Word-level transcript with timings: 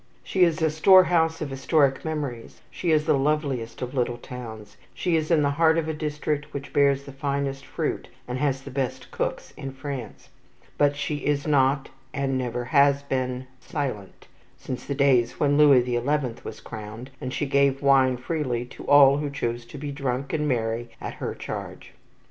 She 0.23 0.43
is 0.43 0.59
a 0.63 0.71
storehouse 0.71 1.41
of 1.41 1.51
historic 1.51 2.03
memories, 2.03 2.61
she 2.71 2.89
is 2.89 3.05
the 3.05 3.13
loveliest 3.15 3.83
of 3.83 3.93
little 3.93 4.17
towns, 4.17 4.75
she 4.95 5.15
is 5.15 5.29
in 5.29 5.43
the 5.43 5.51
heart 5.61 5.77
of 5.77 5.87
a 5.87 5.93
district 5.93 6.55
which 6.55 6.73
bears 6.73 7.03
the 7.03 7.11
finest 7.11 7.67
fruit 7.67 8.07
and 8.27 8.39
has 8.39 8.63
the 8.63 8.71
best 8.71 9.11
cooks 9.11 9.51
in 9.55 9.71
France; 9.71 10.29
but 10.75 10.95
she 10.95 11.17
is 11.17 11.45
not, 11.45 11.89
and 12.15 12.35
never 12.35 12.65
has 12.65 13.03
been, 13.03 13.45
silent, 13.59 14.27
since 14.57 14.85
the 14.87 14.95
days 14.95 15.39
when 15.39 15.55
Louis 15.55 15.81
the 15.81 15.97
Eleventh 15.97 16.43
was 16.43 16.61
crowned, 16.61 17.11
and 17.21 17.31
she 17.31 17.45
gave 17.45 17.83
wine 17.83 18.17
freely 18.17 18.65
to 18.65 18.83
all 18.85 19.17
who 19.17 19.29
chose 19.29 19.65
to 19.67 19.77
be 19.77 19.91
drunk 19.91 20.33
and 20.33 20.47
merry 20.47 20.89
at 20.99 21.13
her 21.21 21.35
charge. 21.35 21.91